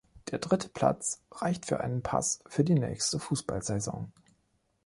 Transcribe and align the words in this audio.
Der 0.31 0.39
dritte 0.39 0.67
Platz 0.67 1.21
reicht 1.29 1.67
für 1.67 1.79
einen 1.79 2.01
Pass 2.01 2.39
für 2.47 2.63
die 2.63 2.73
nächste 2.73 3.19
Fußballsaison. 3.19 4.11